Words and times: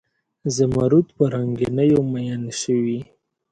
زمرود 0.55 1.07
په 1.17 1.23
رنګینیو 1.33 2.01
میین 2.11 2.43
شوي 2.61 2.99